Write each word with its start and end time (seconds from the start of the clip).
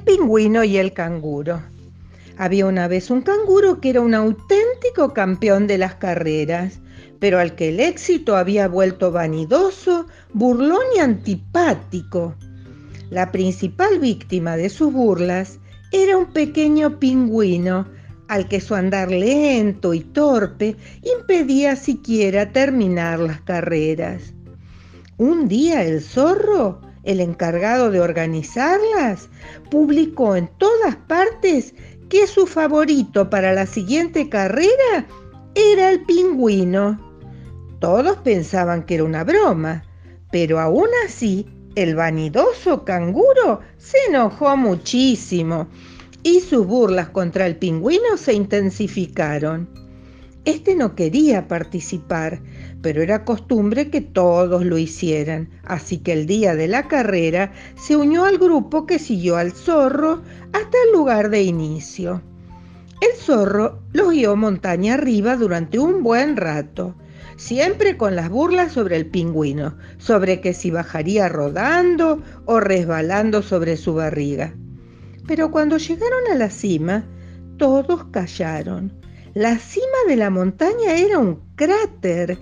pingüino 0.00 0.64
y 0.64 0.78
el 0.78 0.92
canguro. 0.92 1.62
Había 2.38 2.66
una 2.66 2.88
vez 2.88 3.10
un 3.10 3.22
canguro 3.22 3.80
que 3.80 3.90
era 3.90 4.00
un 4.00 4.14
auténtico 4.14 5.12
campeón 5.12 5.66
de 5.66 5.78
las 5.78 5.94
carreras, 5.94 6.80
pero 7.18 7.38
al 7.38 7.54
que 7.54 7.68
el 7.68 7.80
éxito 7.80 8.36
había 8.36 8.66
vuelto 8.68 9.12
vanidoso, 9.12 10.06
burlón 10.32 10.82
y 10.96 10.98
antipático. 10.98 12.34
La 13.10 13.30
principal 13.30 13.98
víctima 14.00 14.56
de 14.56 14.70
sus 14.70 14.92
burlas 14.92 15.58
era 15.92 16.16
un 16.16 16.32
pequeño 16.32 16.98
pingüino, 16.98 17.86
al 18.28 18.48
que 18.48 18.60
su 18.60 18.74
andar 18.74 19.10
lento 19.10 19.92
y 19.92 20.00
torpe 20.00 20.76
impedía 21.02 21.76
siquiera 21.76 22.50
terminar 22.50 23.20
las 23.20 23.42
carreras. 23.42 24.32
Un 25.18 25.48
día 25.48 25.84
el 25.84 26.00
zorro, 26.00 26.80
el 27.04 27.20
encargado 27.20 27.90
de 27.90 28.00
organizarlas, 28.00 29.28
publicó 29.70 30.36
en 30.36 30.48
todas 30.58 30.96
partes 30.96 31.74
que 32.08 32.26
su 32.26 32.46
favorito 32.46 33.30
para 33.30 33.52
la 33.52 33.66
siguiente 33.66 34.28
carrera 34.28 35.06
era 35.54 35.90
el 35.90 36.04
pingüino. 36.04 37.00
Todos 37.80 38.18
pensaban 38.18 38.84
que 38.84 38.96
era 38.96 39.04
una 39.04 39.24
broma, 39.24 39.84
pero 40.30 40.60
aún 40.60 40.88
así 41.06 41.46
el 41.74 41.94
vanidoso 41.94 42.84
canguro 42.84 43.60
se 43.78 43.96
enojó 44.08 44.56
muchísimo 44.56 45.68
y 46.22 46.40
sus 46.40 46.66
burlas 46.66 47.08
contra 47.08 47.46
el 47.46 47.56
pingüino 47.56 48.16
se 48.16 48.34
intensificaron. 48.34 49.68
Este 50.44 50.74
no 50.74 50.96
quería 50.96 51.46
participar, 51.46 52.40
pero 52.82 53.00
era 53.00 53.24
costumbre 53.24 53.90
que 53.90 54.00
todos 54.00 54.64
lo 54.64 54.76
hicieran, 54.76 55.50
así 55.62 55.98
que 55.98 56.12
el 56.12 56.26
día 56.26 56.56
de 56.56 56.66
la 56.66 56.88
carrera 56.88 57.52
se 57.76 57.94
unió 57.94 58.24
al 58.24 58.38
grupo 58.38 58.84
que 58.84 58.98
siguió 58.98 59.36
al 59.36 59.52
zorro 59.52 60.22
hasta 60.52 60.78
el 60.84 60.92
lugar 60.92 61.30
de 61.30 61.44
inicio. 61.44 62.22
El 63.00 63.16
zorro 63.16 63.82
los 63.92 64.10
guió 64.10 64.34
montaña 64.34 64.94
arriba 64.94 65.36
durante 65.36 65.78
un 65.78 66.02
buen 66.02 66.36
rato, 66.36 66.96
siempre 67.36 67.96
con 67.96 68.16
las 68.16 68.28
burlas 68.28 68.72
sobre 68.72 68.96
el 68.96 69.06
pingüino, 69.06 69.76
sobre 69.98 70.40
que 70.40 70.54
si 70.54 70.72
bajaría 70.72 71.28
rodando 71.28 72.20
o 72.46 72.58
resbalando 72.58 73.42
sobre 73.42 73.76
su 73.76 73.94
barriga. 73.94 74.54
Pero 75.28 75.52
cuando 75.52 75.78
llegaron 75.78 76.32
a 76.32 76.34
la 76.34 76.50
cima, 76.50 77.04
todos 77.58 78.06
callaron 78.10 79.00
la 79.34 79.58
cima 79.58 79.86
de 80.06 80.16
la 80.16 80.30
montaña 80.30 80.96
era 80.96 81.18
un 81.18 81.40
cráter 81.54 82.38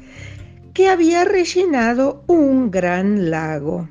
que 0.75 0.89
había 0.89 1.25
rellenado 1.25 2.25
un 2.27 2.71
gran 2.71 3.31
lago. 3.31 3.89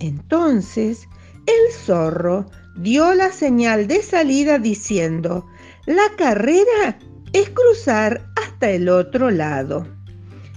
Entonces 0.00 1.08
el 1.46 1.72
zorro 1.72 2.46
dio 2.76 3.14
la 3.14 3.30
señal 3.30 3.86
de 3.86 4.02
salida 4.02 4.58
diciendo, 4.58 5.46
la 5.86 6.08
carrera 6.16 6.98
es 7.32 7.50
cruzar 7.50 8.28
hasta 8.36 8.70
el 8.70 8.88
otro 8.88 9.30
lado. 9.30 9.86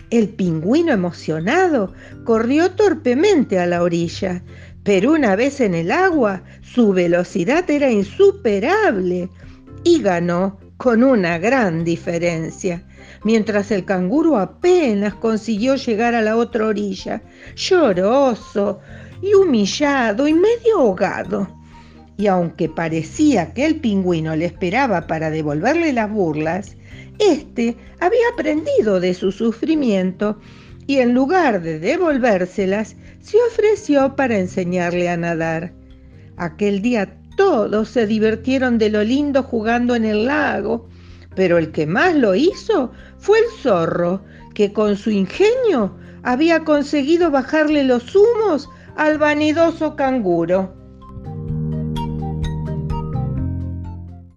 El 0.10 0.30
pingüino 0.30 0.92
emocionado 0.92 1.94
corrió 2.24 2.72
torpemente 2.72 3.60
a 3.60 3.66
la 3.66 3.84
orilla, 3.84 4.44
pero 4.84 5.12
una 5.12 5.36
vez 5.36 5.62
en 5.62 5.74
el 5.74 5.92
agua 5.92 6.44
su 6.62 6.94
velocidad 6.94 7.70
era 7.70 7.92
insuperable 7.92 9.30
y 9.84 10.02
ganó 10.02 10.60
con 10.78 11.04
una 11.04 11.38
gran 11.38 11.84
diferencia, 11.84 12.84
mientras 13.24 13.72
el 13.72 13.86
canguro 13.86 14.38
apenas 14.38 15.14
consiguió 15.16 15.76
llegar 15.76 16.16
a 16.16 16.22
la 16.22 16.36
otra 16.36 16.68
orilla, 16.68 17.22
lloroso 17.56 18.80
y 19.22 19.34
humillado 19.34 20.28
y 20.28 20.34
medio 20.34 20.80
ahogado. 20.80 21.48
Y 22.18 22.28
aunque 22.28 22.70
parecía 22.70 23.54
que 23.54 23.66
el 23.66 23.80
pingüino 23.80 24.36
le 24.36 24.46
esperaba 24.46 25.08
para 25.08 25.30
devolverle 25.30 25.92
las 25.94 26.10
burlas, 26.10 26.78
éste 27.20 27.76
había 28.00 28.30
aprendido 28.34 29.00
de 29.00 29.14
su 29.14 29.32
sufrimiento 29.32 30.40
y 30.88 30.98
en 30.98 31.14
lugar 31.14 31.62
de 31.62 31.80
devolvérselas, 31.80 32.96
se 33.22 33.38
ofreció 33.50 34.16
para 34.16 34.38
enseñarle 34.38 35.10
a 35.10 35.18
nadar. 35.18 35.74
Aquel 36.38 36.82
día 36.82 37.18
todos 37.36 37.90
se 37.90 38.08
divirtieron 38.08 38.78
de 38.78 38.90
lo 38.90 39.04
lindo 39.04 39.44
jugando 39.44 39.96
en 39.96 40.06
el 40.06 40.26
lago, 40.26 40.88
pero 41.36 41.58
el 41.58 41.72
que 41.72 41.86
más 41.86 42.16
lo 42.16 42.36
hizo 42.36 42.92
fue 43.18 43.40
el 43.40 43.46
zorro, 43.62 44.24
que 44.54 44.72
con 44.72 44.96
su 44.96 45.12
ingenio 45.12 45.96
había 46.24 46.64
conseguido 46.64 47.30
bajarle 47.30 47.84
los 47.84 48.16
humos 48.16 48.70
al 48.96 49.18
vanidoso 49.18 49.96
canguro. 49.96 50.85